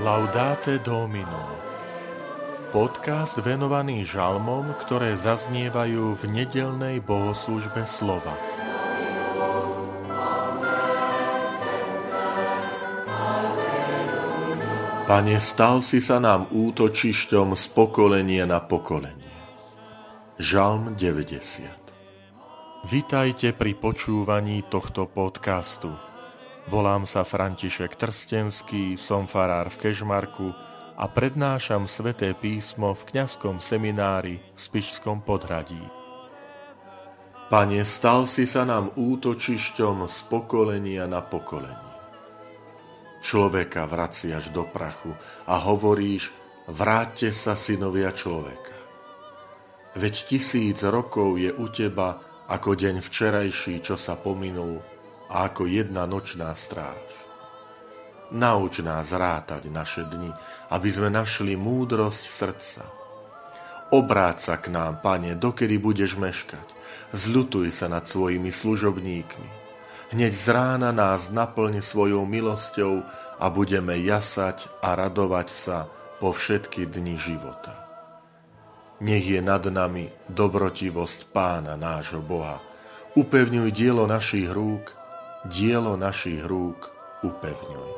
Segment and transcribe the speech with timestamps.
[0.00, 1.60] Laudate Domino
[2.72, 8.32] Podcast venovaný žalmom, ktoré zaznievajú v nedelnej bohoslužbe slova.
[15.04, 19.36] Pane, stal si sa nám útočišťom z pokolenia na pokolenie.
[20.40, 25.92] Žalm 90 Vitajte pri počúvaní tohto podcastu–
[26.70, 30.54] Volám sa František Trstenský, som farár v Kežmarku
[30.94, 35.82] a prednášam sveté písmo v kňazskom seminári v Spišskom podhradí.
[37.50, 41.90] Pane, stal si sa nám útočišťom z pokolenia na pokolenie.
[43.18, 45.10] Človeka vraciaš do prachu
[45.50, 46.30] a hovoríš,
[46.70, 48.78] vráťte sa synovia človeka.
[49.98, 54.99] Veď tisíc rokov je u teba ako deň včerajší, čo sa pominul,
[55.30, 56.98] a ako jedna nočná stráž.
[58.30, 60.30] Nauč nás rátať naše dni,
[60.70, 62.82] aby sme našli múdrosť srdca.
[63.90, 66.62] Obráť sa k nám, Pane, dokedy budeš meškať.
[67.10, 69.48] Zľutuj sa nad svojimi služobníkmi.
[70.14, 73.02] Hneď z rána nás naplň svojou milosťou
[73.38, 75.90] a budeme jasať a radovať sa
[76.22, 77.74] po všetky dni života.
[79.02, 82.62] Nech je nad nami dobrotivosť Pána nášho Boha.
[83.18, 84.99] Upevňuj dielo našich rúk
[85.48, 86.92] dielo našich rúk
[87.24, 87.90] upevňuj.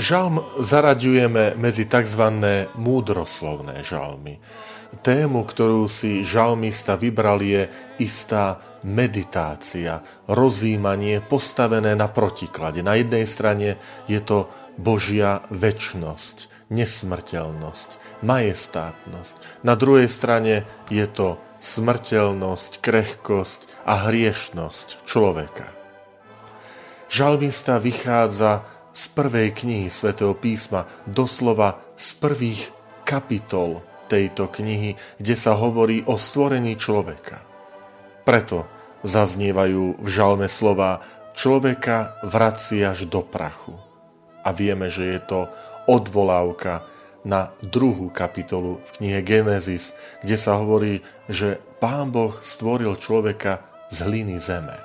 [0.00, 2.24] Žalm zaraďujeme medzi tzv.
[2.78, 4.40] múdroslovné žalmy.
[4.90, 7.68] Tému, ktorú si žalmista vybral, je
[8.02, 12.80] istá meditácia, rozímanie postavené na protiklade.
[12.80, 13.76] Na jednej strane
[14.08, 14.48] je to
[14.78, 19.34] Božia väčnosť, nesmrteľnosť, majestátnosť.
[19.66, 25.68] Na druhej strane je to smrteľnosť, krehkosť a hriešnosť človeka.
[27.10, 28.62] Žalmista vychádza
[28.94, 32.62] z prvej knihy svätého písma, doslova z prvých
[33.02, 37.42] kapitol tejto knihy, kde sa hovorí o stvorení človeka.
[38.22, 38.66] Preto
[39.02, 41.02] zaznievajú v žalme slova
[41.34, 43.89] človeka vraciaš do prachu
[44.44, 45.40] a vieme, že je to
[45.88, 46.86] odvolávka
[47.24, 49.92] na druhú kapitolu v knihe Genesis,
[50.24, 54.76] kde sa hovorí, že Pán Boh stvoril človeka z hliny zeme.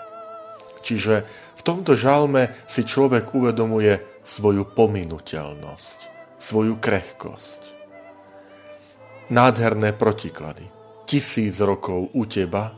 [0.84, 1.24] Čiže
[1.56, 5.98] v tomto žalme si človek uvedomuje svoju pominuteľnosť,
[6.38, 7.62] svoju krehkosť.
[9.32, 10.70] Nádherné protiklady.
[11.10, 12.74] Tisíc rokov u teba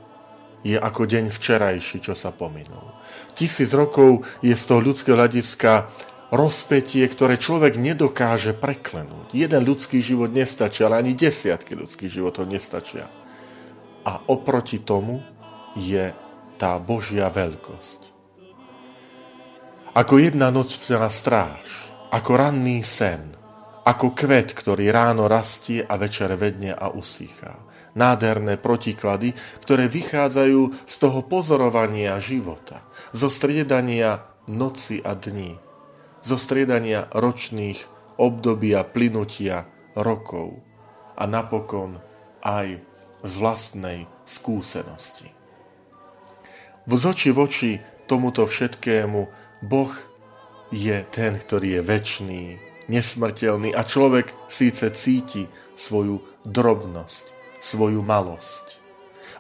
[0.64, 2.92] je ako deň včerajší, čo sa pominul.
[3.36, 5.88] Tisíc rokov je z toho ľudského hľadiska
[6.32, 9.32] rozpetie, ktoré človek nedokáže preklenúť.
[9.32, 13.08] Jeden ľudský život nestačí, ale ani desiatky ľudských životov nestačia.
[14.04, 15.24] A oproti tomu
[15.76, 16.12] je
[16.58, 18.16] tá Božia veľkosť.
[19.98, 23.34] Ako jedna nočná stráž, ako ranný sen,
[23.88, 27.64] ako kvet, ktorý ráno rastie a večer vedne a usýchá.
[27.98, 29.34] Nádherné protiklady,
[29.64, 32.84] ktoré vychádzajú z toho pozorovania života,
[33.16, 35.58] zo striedania noci a dní,
[36.22, 37.80] zo striedania ročných
[38.18, 40.58] období a plynutia rokov
[41.18, 42.02] a napokon
[42.42, 42.82] aj
[43.26, 45.34] z vlastnej skúsenosti.
[46.88, 49.22] V zoči voči tomuto všetkému
[49.66, 49.94] Boh
[50.72, 52.42] je ten, ktorý je väčší,
[52.88, 58.80] nesmrteľný a človek síce cíti svoju drobnosť, svoju malosť.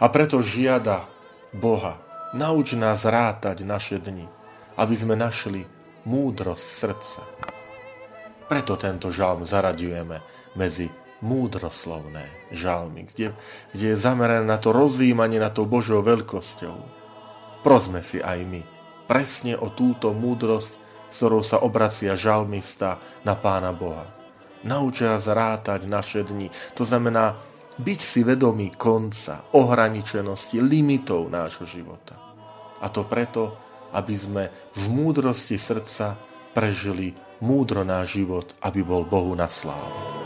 [0.03, 1.07] A preto žiada
[1.55, 1.97] Boha,
[2.35, 4.27] nauč nás rátať naše dni,
[4.75, 5.65] aby sme našli
[6.07, 7.21] múdrosť srdca.
[8.47, 10.23] Preto tento žalm zaraďujeme
[10.55, 10.87] medzi
[11.19, 13.35] múdroslovné žalmy, kde,
[13.75, 16.77] kde je zamerané na to rozjímanie na to Božou veľkosťou.
[17.65, 18.61] Prosme si aj my
[19.09, 20.71] presne o túto múdrosť,
[21.11, 24.07] s ktorou sa obracia žalmista na Pána Boha.
[24.63, 26.47] Naučia zrátať naše dni.
[26.79, 27.35] To znamená
[27.77, 32.15] byť si vedomý konca, ohraničenosti, limitov nášho života.
[32.79, 33.66] A to preto,
[33.97, 34.43] aby sme
[34.77, 36.13] v múdrosti srdca
[36.53, 40.16] prežili múdro náš život, aby bol Bohu na slávu.